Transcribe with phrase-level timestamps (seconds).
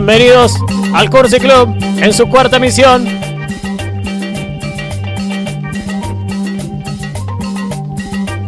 [0.00, 0.54] Bienvenidos
[0.94, 3.04] al Cursi Club en su cuarta misión.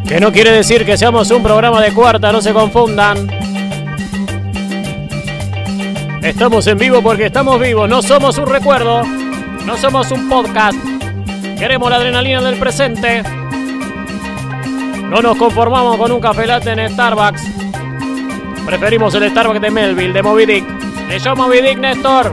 [0.07, 3.29] Que no quiere decir que seamos un programa de cuarta, no se confundan.
[6.23, 10.79] Estamos en vivo porque estamos vivos, no somos un recuerdo, no somos un podcast.
[11.59, 13.25] Queremos la adrenalina del presente.
[15.03, 17.43] No nos conformamos con un café latte en Starbucks.
[18.65, 20.90] Preferimos el Starbucks de Melville, de Moby Dick.
[21.11, 22.33] Le llamo Moby Dick, Néstor.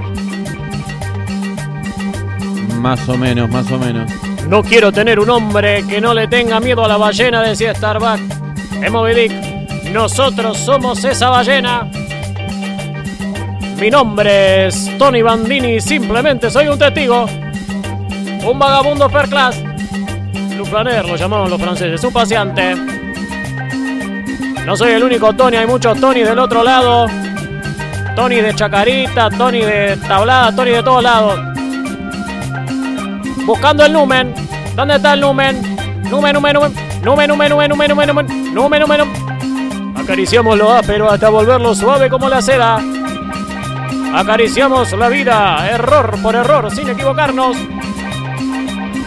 [2.79, 4.11] Más o menos, más o menos.
[4.47, 8.21] No quiero tener un hombre que no le tenga miedo a la ballena, decía Starbucks.
[8.83, 9.31] Es Moby Dick.
[9.91, 11.89] Nosotros somos esa ballena.
[13.79, 17.25] Mi nombre es Tony Bandini, simplemente soy un testigo.
[18.45, 19.59] Un vagabundo fair class.
[20.55, 22.75] Luplaner lo llamaban los franceses, un paseante.
[24.67, 27.07] No soy el único Tony, hay muchos Tony del otro lado.
[28.17, 31.39] Tony de Chacarita, Tony de Tablada, Tony de todos lados.
[33.45, 34.33] Buscando el numen.
[34.75, 35.77] ¿Dónde está el numen?
[36.09, 36.73] Numen, numen, numen.
[37.03, 38.53] Numen, numen, numen, numen, numen, numen.
[38.55, 39.95] Numen, numen, numen.
[39.95, 42.79] Acariciamos lo áspero hasta volverlo suave como la seda.
[44.15, 47.55] Acariciamos la vida, error por error, sin equivocarnos.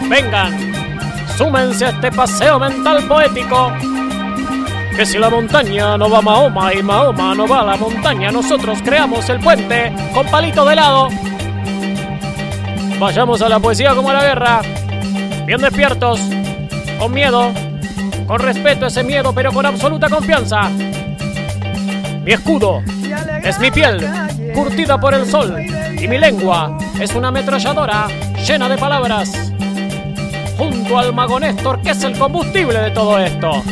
[0.09, 0.73] Vengan,
[1.37, 3.73] súmense a este paseo mental poético.
[4.95, 8.31] Que si la montaña no va a Mahoma y Mahoma no va a la montaña,
[8.31, 11.07] nosotros creamos el puente con palito de lado.
[12.99, 14.61] Vayamos a la poesía como a la guerra.
[15.45, 16.19] Bien despiertos,
[16.99, 17.51] con miedo,
[18.27, 20.69] con respeto a ese miedo, pero con absoluta confianza.
[22.23, 22.83] Mi escudo
[23.43, 24.07] es mi piel,
[24.53, 25.55] curtida por el sol,
[25.99, 28.07] y mi lengua es una ametralladora
[28.45, 29.51] llena de palabras.
[30.57, 33.63] Junto al mago Néstor, que es el combustible de todo esto.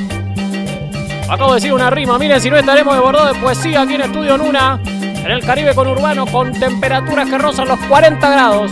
[1.29, 4.35] Acabo de decir una rima, miren si no estaremos desbordados de poesía aquí en Estudio
[4.35, 8.71] Nuna, en el Caribe con Urbano, con temperaturas que rozan los 40 grados.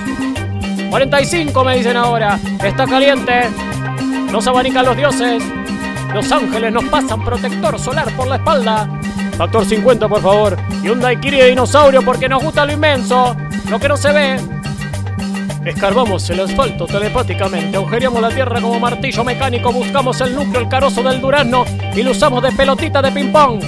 [0.89, 3.43] 45 me dicen ahora, está caliente,
[4.31, 5.43] nos abanican los dioses,
[6.11, 8.89] los ángeles nos pasan protector solar por la espalda.
[9.37, 10.57] Factor 50, por favor.
[10.81, 13.35] Y un daiquiri de dinosaurio porque nos gusta lo inmenso,
[13.69, 14.56] lo que no se ve.
[15.67, 21.03] Escarbamos el asfalto telepáticamente, agujereamos la tierra como martillo mecánico, buscamos el núcleo, el carozo
[21.03, 23.61] del durazno y lo usamos de pelotita de ping-pong.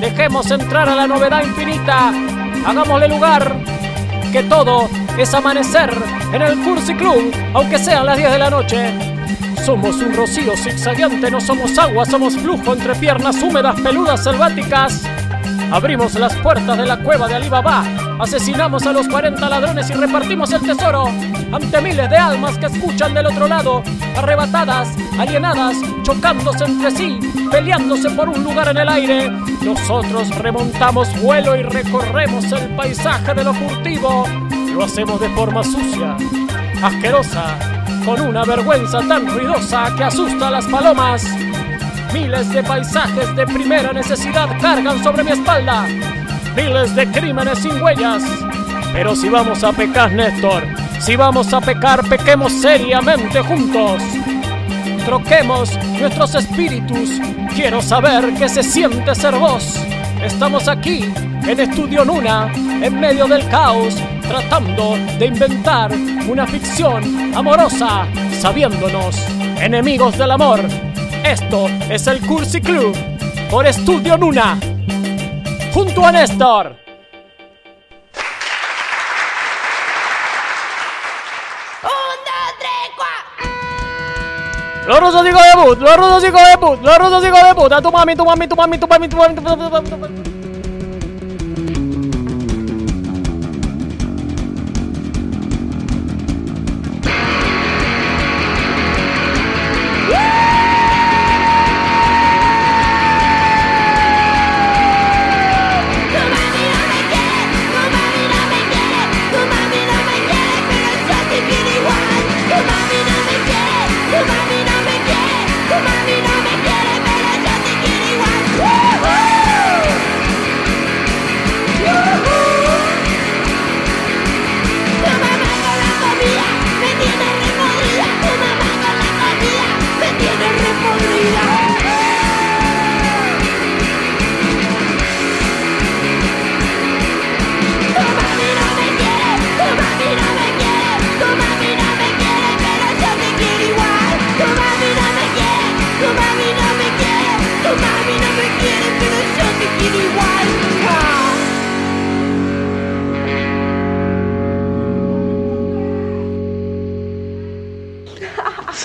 [0.00, 2.12] Dejemos entrar a la novedad infinita,
[2.66, 3.56] hagámosle lugar,
[4.32, 4.86] que todo
[5.16, 5.94] es amanecer
[6.34, 8.92] en el Cursi Club, aunque sean las 10 de la noche.
[9.64, 15.02] Somos un rocío zigzagueante, no somos agua, somos flujo entre piernas húmedas, peludas, selváticas.
[15.72, 17.82] Abrimos las puertas de la cueva de Alibaba,
[18.18, 21.06] asesinamos a los 40 ladrones y repartimos el tesoro
[21.52, 23.82] ante miles de almas que escuchan del otro lado,
[24.16, 24.88] arrebatadas,
[25.18, 27.20] alienadas, chocándose entre sí,
[27.50, 29.30] peleándose por un lugar en el aire.
[29.62, 34.26] Nosotros remontamos vuelo y recorremos el paisaje de lo furtivo.
[34.74, 36.16] Lo hacemos de forma sucia,
[36.82, 37.56] asquerosa,
[38.04, 41.24] con una vergüenza tan ruidosa que asusta a las palomas.
[42.12, 45.86] Miles de paisajes de primera necesidad cargan sobre mi espalda.
[46.56, 48.22] Miles de crímenes sin huellas.
[48.92, 50.62] Pero si vamos a pecar, Néstor,
[51.00, 54.00] si vamos a pecar, pequemos seriamente juntos.
[55.04, 57.10] Troquemos nuestros espíritus.
[57.54, 59.78] Quiero saber qué se siente ser vos.
[60.22, 61.12] Estamos aquí,
[61.46, 65.92] en Estudio Nuna, en medio del caos, tratando de inventar
[66.28, 68.06] una ficción amorosa,
[68.40, 69.16] sabiéndonos
[69.60, 70.60] enemigos del amor.
[71.24, 72.96] Esto es el Cursi Club
[73.50, 74.58] por Estudio Nuna,
[75.74, 76.76] junto a Néstor.
[84.86, 88.14] Los rusos digo de los rusos digo de los rusos digo de a tu mami,
[88.14, 89.40] tu mami, tu mami, tu mami, tu mami, tu
[89.90, 90.33] tu mami.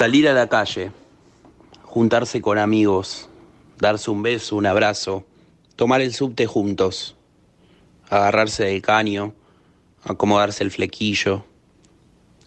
[0.09, 0.91] Salir a la calle,
[1.83, 3.29] juntarse con amigos,
[3.77, 5.23] darse un beso, un abrazo,
[5.75, 7.15] tomar el subte juntos,
[8.09, 9.35] agarrarse del caño,
[10.03, 11.45] acomodarse el flequillo,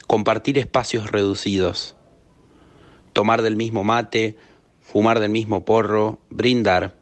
[0.08, 1.94] compartir espacios reducidos,
[3.12, 4.36] tomar del mismo mate,
[4.80, 6.96] fumar del mismo porro, brindar,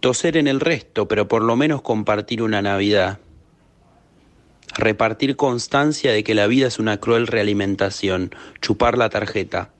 [0.00, 3.20] toser en el resto, pero por lo menos compartir una Navidad,
[4.76, 9.70] repartir constancia de que la vida es una cruel realimentación, chupar la tarjeta,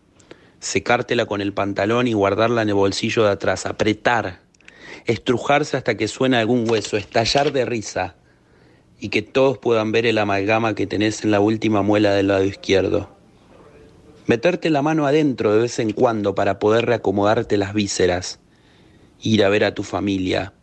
[0.60, 4.40] secártela con el pantalón y guardarla en el bolsillo de atrás, apretar,
[5.04, 8.16] estrujarse hasta que suena algún hueso, estallar de risa
[9.00, 12.44] y que todos puedan ver el amalgama que tenés en la última muela del lado
[12.44, 13.10] izquierdo.
[14.26, 18.40] Meterte la mano adentro de vez en cuando para poder reacomodarte las vísceras,
[19.20, 20.54] ir a ver a tu familia,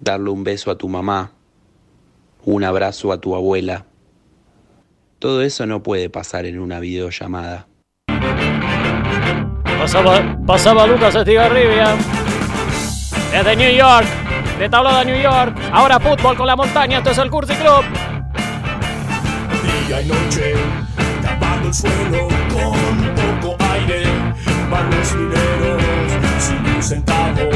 [0.00, 1.32] darle un beso a tu mamá,
[2.44, 3.86] un abrazo a tu abuela.
[5.18, 7.66] Todo eso no puede pasar en una videollamada.
[9.78, 11.94] Pasaba, pasaba Lucas Estigarribia.
[13.32, 14.06] Desde New York.
[14.58, 15.56] De Tablada New York.
[15.72, 16.98] Ahora fútbol con la montaña.
[16.98, 17.84] Esto es el Cursi Club.
[19.88, 20.54] Día y noche,
[21.22, 24.04] tapando el suelo con poco aire.
[24.70, 25.82] Van los mineros
[26.38, 27.50] sin un centavo,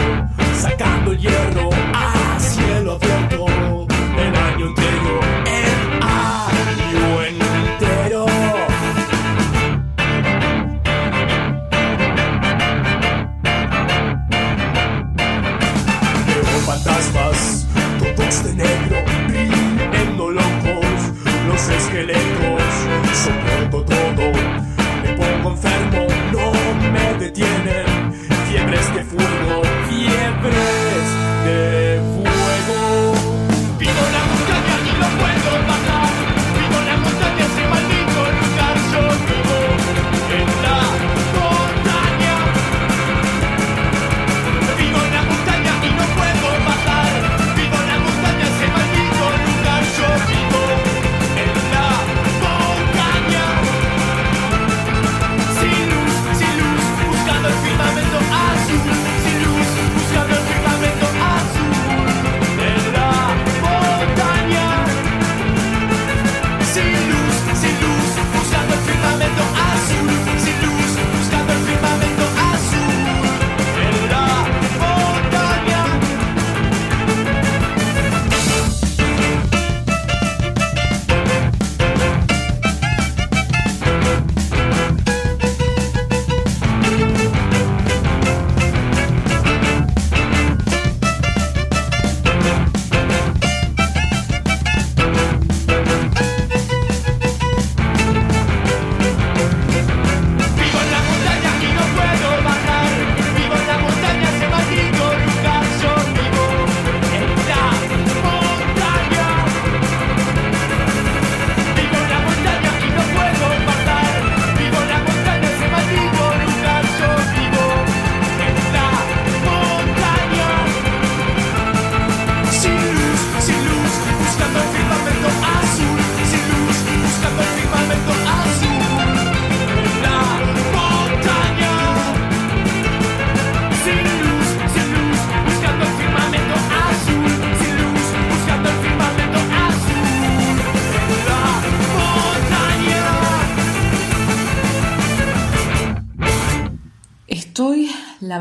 [0.55, 2.08] sacando el hierro a
[16.85, 17.28] Veo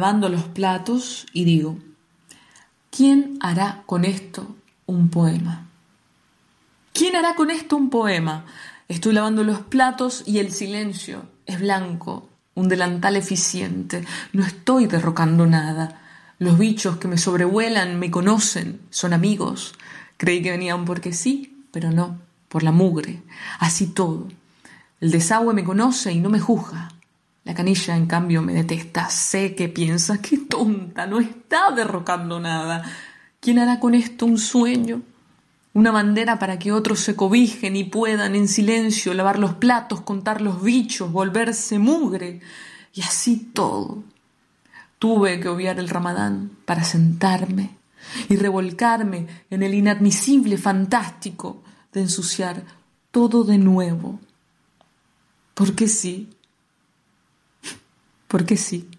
[0.07, 1.77] lavando los platos y digo,
[2.89, 5.67] ¿quién hará con esto un poema?
[6.93, 8.45] ¿Quién hará con esto un poema?
[8.87, 14.05] Estoy lavando los platos y el silencio es blanco, un delantal eficiente.
[14.31, 15.99] No estoy derrocando nada.
[16.39, 19.75] Los bichos que me sobrevuelan me conocen, son amigos.
[20.15, 23.23] Creí que venían porque sí, pero no, por la mugre.
[23.59, 24.29] Así todo.
[25.01, 26.96] El desagüe me conoce y no me juzga.
[27.47, 29.09] La canilla, en cambio, me detesta.
[29.09, 32.83] Sé que piensa, qué tonta, no está derrocando nada.
[33.39, 35.01] ¿Quién hará con esto un sueño?
[35.73, 40.41] Una bandera para que otros se cobijen y puedan en silencio lavar los platos, contar
[40.41, 42.41] los bichos, volverse mugre.
[42.93, 44.03] Y así todo.
[44.99, 47.77] Tuve que obviar el ramadán para sentarme
[48.27, 51.63] y revolcarme en el inadmisible fantástico
[51.93, 52.65] de ensuciar
[53.11, 54.19] todo de nuevo.
[55.53, 56.33] Porque sí.
[58.27, 58.89] Porque sí.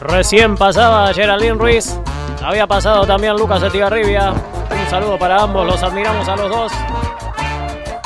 [0.00, 1.98] Recién pasaba Geraldine Ruiz
[2.42, 4.30] Había pasado también Lucas Estigarribia.
[4.32, 6.72] Un saludo para ambos, los admiramos a los dos.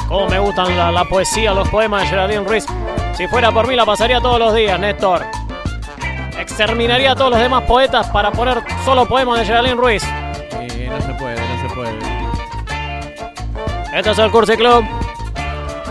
[0.09, 2.65] Cómo me gustan la, la poesía, los poemas de Geraldine Ruiz.
[3.17, 5.27] Si fuera por mí la pasaría todos los días, Néstor.
[6.39, 10.03] Exterminaría a todos los demás poetas para poner solo poemas de Geraldine Ruiz.
[10.53, 11.30] Y no se puede,
[11.75, 11.99] puede.
[13.95, 14.85] Esto es el Cursi Club.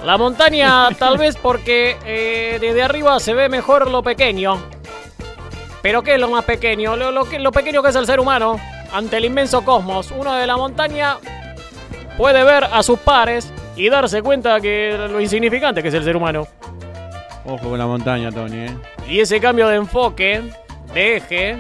[0.05, 4.59] La montaña tal vez porque eh, desde arriba se ve mejor lo pequeño.
[5.83, 6.97] Pero ¿qué es lo más pequeño?
[6.97, 8.59] Lo, lo que- lo pequeño que es el ser humano
[8.93, 10.11] ante el inmenso cosmos.
[10.11, 11.17] Uno de la montaña
[12.17, 16.17] puede ver a sus pares y darse cuenta que lo insignificante que es el ser
[16.17, 16.49] humano.
[17.45, 18.77] Ojo con la montaña, Tony, ¿eh?
[19.09, 20.43] Y ese cambio de enfoque,
[20.93, 21.59] de eje,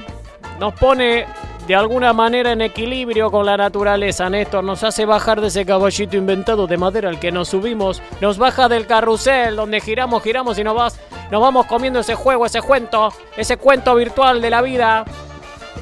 [0.60, 1.26] nos pone
[1.66, 4.62] de alguna manera en equilibrio con la naturaleza, Néstor.
[4.62, 8.02] Nos hace bajar de ese caballito inventado de madera al que nos subimos.
[8.20, 11.00] Nos baja del carrusel donde giramos, giramos y nos, vas,
[11.30, 15.04] nos vamos comiendo ese juego, ese cuento, ese cuento virtual de la vida.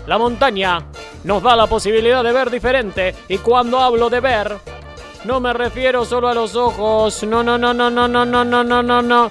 [0.07, 0.85] La montaña
[1.25, 3.17] nos da la posibilidad de ver diferente.
[3.29, 4.59] Y cuando hablo de ver,
[5.25, 7.25] no me refiero solo a los ojos.
[7.25, 9.31] No, no, no, no, no, no, no, no, no, no, no.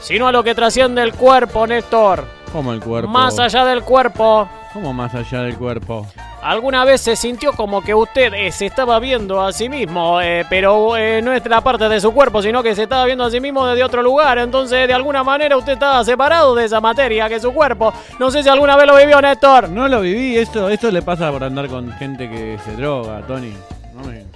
[0.00, 2.24] Sino a lo que trasciende el cuerpo, Néstor.
[2.52, 3.08] Como el cuerpo.
[3.08, 4.48] Más allá del cuerpo.
[4.72, 6.06] ¿Cómo más allá del cuerpo?
[6.42, 10.44] ¿Alguna vez se sintió como que usted eh, se estaba viendo a sí mismo, eh,
[10.48, 13.30] pero eh, no es la parte de su cuerpo, sino que se estaba viendo a
[13.30, 14.38] sí mismo desde otro lugar?
[14.38, 17.92] Entonces, de alguna manera, usted estaba separado de esa materia que es su cuerpo.
[18.20, 19.68] No sé si alguna vez lo vivió, Néstor.
[19.68, 23.52] No lo viví, esto, esto le pasa por andar con gente que se droga, Tony.
[23.92, 24.29] No me-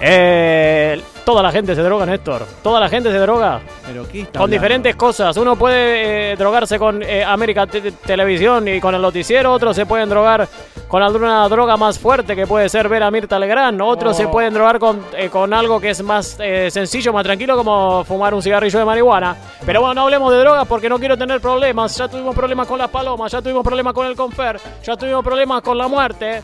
[0.00, 2.42] Eh, toda la gente se droga, Néstor.
[2.62, 3.60] Toda la gente se droga.
[3.86, 4.54] ¿Pero qué está Con hablando?
[4.54, 5.36] diferentes cosas.
[5.36, 9.52] Uno puede eh, drogarse con eh, América Te- Televisión y con el noticiero.
[9.52, 10.48] Otros se pueden drogar
[10.88, 13.80] con alguna droga más fuerte que puede ser ver a Mirta Legrand.
[13.80, 14.18] Otros Oh.
[14.18, 18.04] se pueden drogar con, eh, con algo que es más eh, sencillo, más tranquilo, como
[18.04, 19.36] fumar un cigarrillo de marihuana.
[19.64, 21.96] Pero bueno, no hablemos de drogas porque no quiero tener problemas.
[21.96, 25.62] Ya tuvimos problemas con las palomas, ya tuvimos problemas con el confer, ya tuvimos problemas
[25.62, 26.42] con la muerte.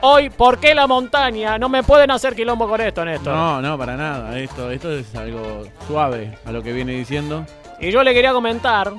[0.00, 1.58] Hoy, ¿por qué la montaña?
[1.58, 3.34] No me pueden hacer quilombo con esto, Néstor.
[3.34, 4.38] No, no, para nada.
[4.38, 7.44] Esto, esto es algo suave a lo que viene diciendo.
[7.80, 8.92] Y yo le quería comentar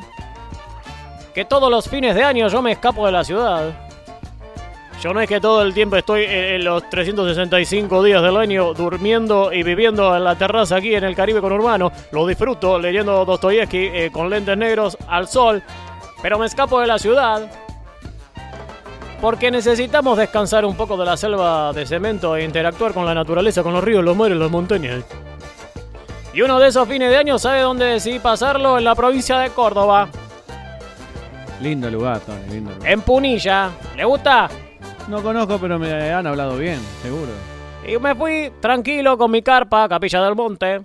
[1.33, 3.71] que todos los fines de año yo me escapo de la ciudad.
[5.01, 9.53] Yo no es que todo el tiempo estoy en los 365 días del año durmiendo
[9.53, 11.93] y viviendo en la terraza aquí en el Caribe conurbano.
[12.11, 15.63] Lo disfruto leyendo Dostoyevsky eh, con lentes negros al sol.
[16.21, 17.49] Pero me escapo de la ciudad
[19.21, 23.63] porque necesitamos descansar un poco de la selva de cemento e interactuar con la naturaleza,
[23.63, 25.03] con los ríos, los mares, las montañas.
[26.33, 28.77] Y uno de esos fines de año, ¿sabe dónde decidí pasarlo?
[28.77, 30.07] En la provincia de Córdoba,
[31.61, 32.89] Lindo lugar, Tony, lindo lugar.
[32.89, 33.69] en Punilla.
[33.97, 34.47] ¿Le gusta?
[35.09, 37.31] No conozco, pero me han hablado bien, seguro.
[37.85, 40.81] Y me fui tranquilo con mi carpa a Capilla del Monte.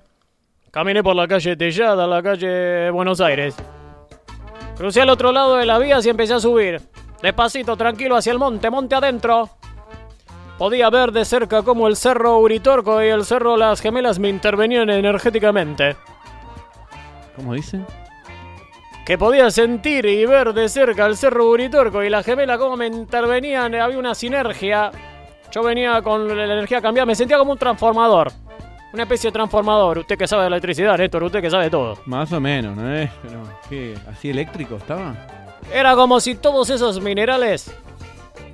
[0.72, 3.54] Caminé por la calle Tellada, la calle Buenos Aires.
[4.76, 6.80] Crucé al otro lado de la vía y empecé a subir.
[7.24, 9.48] Despacito, tranquilo, hacia el monte, monte adentro.
[10.58, 14.90] Podía ver de cerca cómo el cerro Uritorco y el cerro Las Gemelas me intervenían
[14.90, 15.96] energéticamente.
[17.34, 17.80] ¿Cómo dice?
[19.06, 22.86] que podía sentir y ver de cerca el Cerro Uritorco y la gemela cómo me
[22.86, 24.90] intervenían, había una sinergia.
[25.50, 28.32] Yo venía con la energía cambiada, me sentía como un transformador.
[28.92, 29.98] Una especie de transformador.
[29.98, 31.98] Usted que sabe de electricidad, Néstor, usted que sabe de todo.
[32.04, 33.10] Más o menos, ¿no es?
[33.22, 33.94] Pero, ¿qué?
[34.10, 35.43] ¿Así eléctrico estaba?
[35.72, 37.70] Era como si todos esos minerales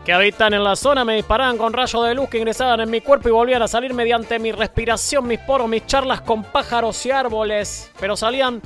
[0.04, 3.00] que habitan en la zona me disparaban con rayos de luz que ingresaban en mi
[3.02, 7.10] cuerpo y volvían a salir mediante mi respiración, mis poros, mis charlas con pájaros y
[7.10, 8.62] árboles, pero salían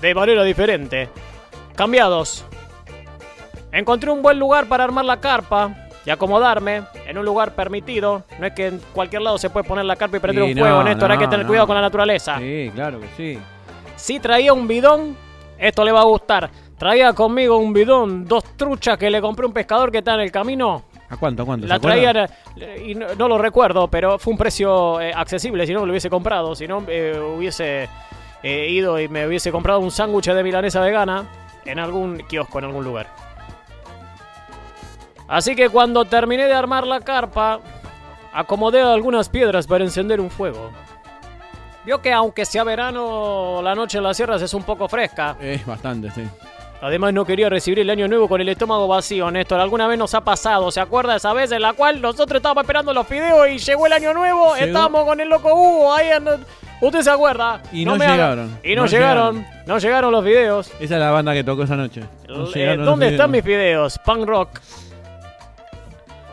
[0.00, 1.08] de manera diferente,
[1.74, 2.44] cambiados.
[3.72, 5.74] Encontré un buen lugar para armar la carpa
[6.04, 8.22] y acomodarme en un lugar permitido.
[8.38, 10.58] No es que en cualquier lado se puede poner la carpa y prender Sí, un
[10.58, 11.48] fuego, no, Néstor, hay que no, tener no.
[11.50, 12.38] cuidado con la naturaleza.
[12.38, 13.38] Sí, claro que sí.
[13.96, 15.16] Si traía un bidón,
[15.58, 16.50] esto le va a gustar.
[16.84, 20.20] Traía conmigo un bidón, dos truchas que le compré a un pescador que está en
[20.20, 20.82] el camino.
[21.08, 21.42] ¿A cuánto?
[21.42, 21.66] ¿A cuánto?
[21.66, 22.12] La ¿Se acuerda?
[22.12, 25.80] traía, eh, y no, no lo recuerdo, pero fue un precio eh, accesible, si no
[25.80, 27.88] me lo hubiese comprado, si no eh, hubiese
[28.42, 31.24] eh, ido y me hubiese comprado un sándwich de milanesa vegana
[31.64, 33.06] en algún kiosco, en algún lugar.
[35.26, 37.60] Así que cuando terminé de armar la carpa,
[38.30, 40.70] acomodé algunas piedras para encender un fuego.
[41.86, 45.38] Vio que aunque sea verano, la noche en las sierras es un poco fresca.
[45.40, 46.28] Es bastante, sí.
[46.84, 49.58] Además no quería recibir el año nuevo con el estómago vacío, Néstor.
[49.58, 52.92] Alguna vez nos ha pasado, ¿se acuerda esa vez en la cual nosotros estábamos esperando
[52.92, 54.52] los fideos y llegó el año nuevo?
[54.54, 54.66] Llegó.
[54.66, 56.28] Estábamos con el loco Hugo ahí en...
[56.82, 57.62] ¿Usted se acuerda?
[57.72, 59.36] Y no llegaron, Y no, no llegaron.
[59.36, 59.64] llegaron.
[59.66, 60.70] No llegaron los videos.
[60.78, 62.02] Esa es la banda que tocó esa noche.
[62.28, 63.94] No Eh, ¿Dónde están mis videos.
[63.94, 63.98] videos?
[64.00, 64.60] Punk rock.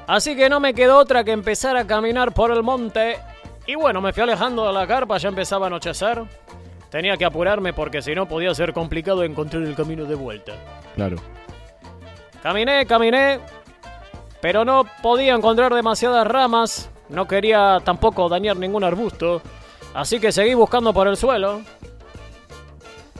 [0.05, 3.19] Así que no me quedó otra que empezar a caminar por el monte.
[3.65, 6.23] Y bueno, me fui alejando de la carpa, ya empezaba a anochecer.
[6.91, 10.51] Tenía que apurarme porque si no podía ser complicado encontrar el camino de vuelta.
[10.93, 11.15] Claro.
[12.43, 13.39] Caminé, caminé,
[14.41, 16.89] pero no podía encontrar demasiadas ramas.
[17.07, 19.41] No quería tampoco dañar ningún arbusto.
[19.93, 21.61] Así que seguí buscando por el suelo.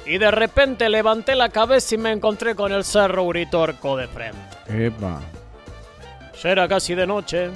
[0.06, 4.40] Y de repente levanté la cabeza y me encontré con el cerro Uritorco de frente.
[4.68, 5.22] Epa.
[6.44, 7.52] Ya era casi de noche.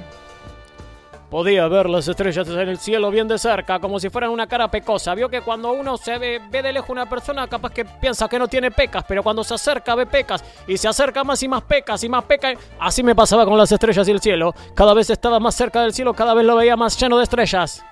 [1.30, 4.70] Podía ver las estrellas en el cielo bien de cerca, como si fueran una cara
[4.70, 5.12] pecosa.
[5.14, 8.38] Vio que cuando uno se ve, ve de lejos una persona, capaz que piensa que
[8.38, 11.62] no tiene pecas, pero cuando se acerca ve pecas, y se acerca más y más
[11.62, 12.56] pecas y más pecas.
[12.78, 14.54] Así me pasaba con las estrellas y el cielo.
[14.74, 17.84] Cada vez estaba más cerca del cielo, cada vez lo veía más lleno de estrellas.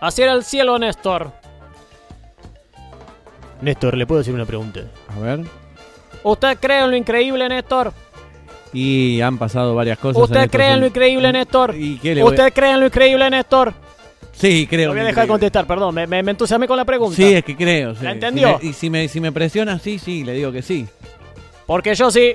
[0.00, 1.32] Así era el cielo, Néstor.
[3.60, 4.80] Néstor, ¿le puedo decir una pregunta?
[5.16, 5.40] A ver.
[6.22, 7.92] ¿Usted cree en lo increíble, Néstor?
[8.74, 10.22] Y han pasado varias cosas.
[10.22, 11.74] ¿Usted cree en lo increíble, Néstor?
[11.76, 13.72] ¿Y qué le ¿Usted cree en lo increíble, Néstor?
[14.32, 14.88] Sí, creo.
[14.88, 15.28] Lo voy a dejar increíble.
[15.32, 17.14] contestar, perdón, me, me, me entusiasmé con la pregunta.
[17.14, 17.94] Sí, es que creo.
[17.94, 18.02] sí.
[18.04, 18.58] ¿La entendió?
[18.58, 20.86] Si me- y si me, si me presiona, sí, sí, le digo que sí.
[21.66, 22.34] Porque yo sí.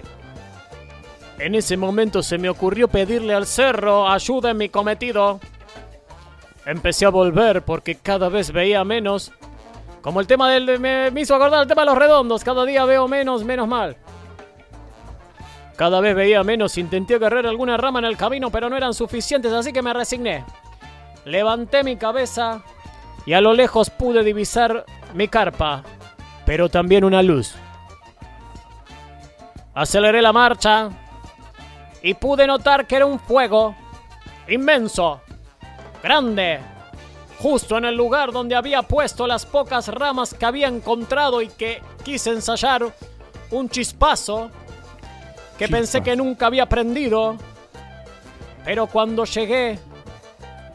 [1.40, 5.40] En ese momento se me ocurrió pedirle al cerro ayuda en mi cometido.
[6.66, 9.32] Empecé a volver porque cada vez veía menos.
[10.02, 10.80] Como el tema del...
[10.80, 12.44] Me, me hizo acordar el tema de los redondos.
[12.44, 13.98] Cada día veo menos, menos mal.
[15.80, 16.78] Cada vez veía menos.
[16.78, 20.44] Intenté agarrar alguna rama en el camino, pero no eran suficientes, así que me resigné.
[21.24, 22.64] Levanté mi cabeza
[23.26, 25.84] y a lo lejos pude divisar mi carpa,
[26.46, 27.56] pero también una luz.
[29.74, 30.90] Aceleré la marcha
[32.04, 33.74] y pude notar que era un fuego
[34.50, 35.22] inmenso,
[36.04, 36.60] grande,
[37.42, 41.82] justo en el lugar donde había puesto las pocas ramas que había encontrado y que
[42.04, 42.94] quise ensayar
[43.52, 44.52] un chispazo
[45.60, 47.36] que pensé que nunca había prendido.
[48.64, 49.78] Pero cuando llegué,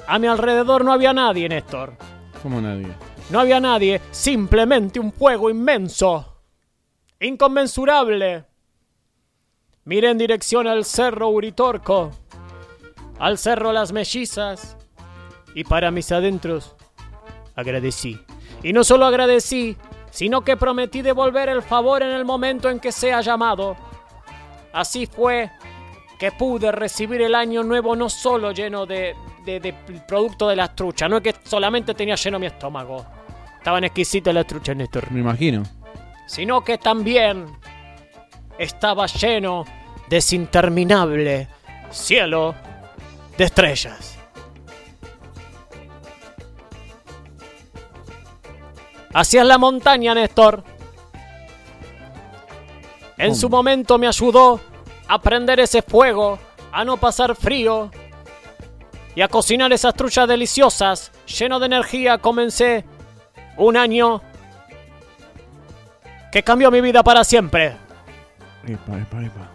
[0.07, 1.95] a mi alrededor no había nadie, Néstor.
[2.43, 2.89] Como nadie.
[3.31, 6.43] No había nadie, simplemente un fuego inmenso,
[7.19, 8.45] inconmensurable.
[9.87, 12.11] Miré en dirección al cerro Uritorco,
[13.19, 14.77] al cerro Las Mellizas,
[15.55, 16.77] y para mis adentros
[17.55, 18.21] agradecí.
[18.63, 19.79] Y no solo agradecí,
[20.11, 23.77] sino que prometí devolver el favor en el momento en que sea llamado.
[24.75, 25.51] Así fue
[26.19, 29.73] que pude recibir el año nuevo no solo lleno de, de- de
[30.07, 33.07] producto de las truchas, no es que solamente tenía lleno mi estómago.
[33.59, 35.11] Estaban exquisitas las truchas, Néstor.
[35.11, 35.63] Me imagino.
[36.27, 37.47] Sino que también
[38.59, 39.65] estaba lleno
[40.09, 41.49] de ese interminable
[41.91, 42.55] cielo
[43.39, 44.19] de estrellas.
[49.13, 50.65] Así es la montaña, Néstor.
[53.17, 54.61] En su momento me ayudó
[55.09, 56.39] a prender ese fuego,
[56.73, 57.91] a no pasar frío
[59.15, 61.13] y a cocinar esas truchas deliciosas.
[61.27, 62.85] Lleno de energía comencé
[63.57, 64.21] un año
[66.33, 67.77] que cambió mi vida para siempre.
[68.67, 69.51] Epa, epa, epa.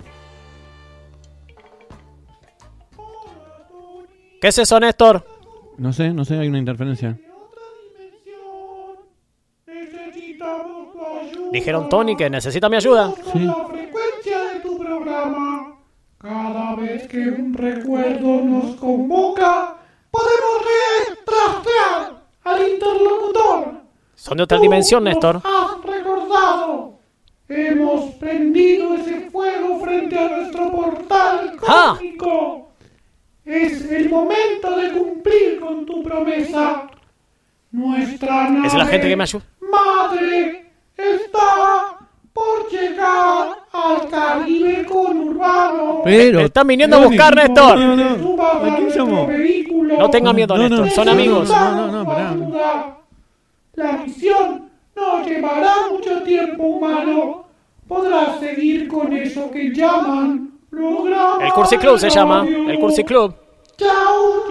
[4.39, 5.25] ¿Qué es eso, Néstor?
[5.77, 7.17] No sé, no sé, hay una interferencia.
[11.51, 13.13] Dijeron Tony que necesita mi ayuda.
[13.33, 13.39] Sí.
[13.39, 15.75] La frecuencia de tu programa.
[16.19, 19.75] Cada vez que un recuerdo nos convoca,
[20.11, 20.65] podemos
[21.25, 23.81] rastrear al interlocutor.
[24.15, 25.37] Son de otra Tú dimensión, Néstor.
[25.37, 26.99] Has recordado.
[27.47, 31.93] Hemos prendido ese fuego frente a nuestro portal ¡Ah!
[31.95, 32.69] cósmico.
[33.45, 36.87] Es el momento de cumplir con tu promesa.
[37.71, 39.43] Nuestra nave Es la gente que me ayuda.
[39.61, 40.58] madre
[42.71, 46.01] llegar al Caribe conurbano.
[46.03, 46.39] Pero.
[46.41, 47.77] Están viniendo a buscar, Néstor.
[47.79, 48.41] No, no, no.
[48.43, 49.27] a ¿A quién nuestro llamó?
[49.27, 49.97] vehículo.
[49.97, 50.85] No tenga miedo, No, Néstor.
[50.85, 51.49] no, Son no, amigos.
[51.49, 52.97] no, no, no, pará.
[53.75, 57.45] La misión No llevará mucho tiempo, humano.
[57.87, 61.43] Podrás seguir con eso que llaman programa.
[61.45, 62.45] El Cursi Club se llama.
[62.47, 63.33] El Cursi Club.
[63.77, 64.43] Chau.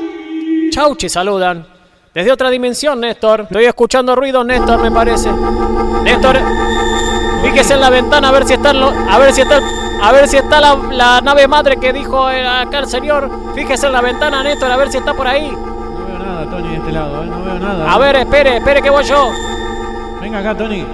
[0.71, 1.67] Chauchi saludan.
[2.15, 3.43] Desde otra dimensión, Néstor.
[3.43, 5.31] Estoy escuchando ruidos, Néstor, me parece.
[6.03, 6.37] Néstor,
[7.43, 9.61] fíjese en la ventana a ver si está, lo- a ver si está,
[10.03, 13.31] a ver si está la, la nave madre que dijo eh, acá el señor.
[13.55, 15.51] Fíjese en la ventana, Néstor, a ver si está por ahí.
[15.51, 17.27] No veo nada, Tony, de este lado, ¿eh?
[17.27, 17.93] No veo nada.
[17.93, 19.29] A ver, espere, espere que voy yo.
[20.21, 20.85] Venga acá, Tony.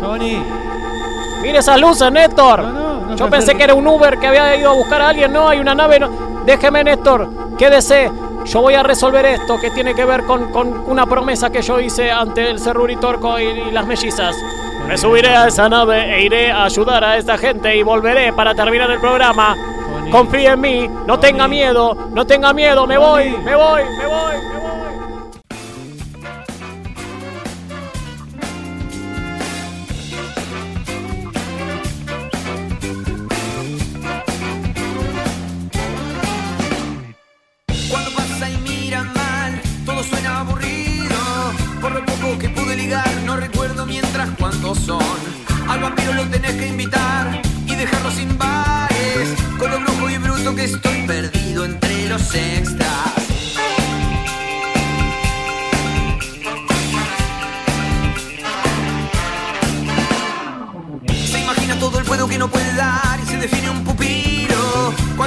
[0.00, 0.42] Tony.
[1.42, 2.62] Mire esas luces, Néstor.
[2.62, 5.08] No, no, no Yo pensé que era un Uber que había ido a buscar a
[5.08, 5.32] alguien.
[5.32, 6.00] No, hay una nave.
[6.00, 6.08] No.
[6.44, 7.28] Déjeme, Néstor.
[7.58, 8.10] Quédese.
[8.44, 11.80] Yo voy a resolver esto que tiene que ver con, con una promesa que yo
[11.80, 14.36] hice ante el Cerruritorco y, y las mellizas.
[14.86, 18.54] Me subiré a esa nave e iré a ayudar a esta gente y volveré para
[18.54, 19.56] terminar el programa.
[20.10, 24.34] Confíe en mí, no tenga miedo, no tenga miedo, me voy, me voy, me voy,
[24.38, 24.55] me voy.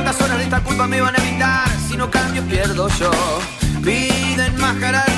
[0.10, 1.70] ¿Cuántas horas de esta culpa me van a evitar?
[1.88, 3.12] Si no cambio, pierdo yo.
[3.82, 5.09] Vida enmascararle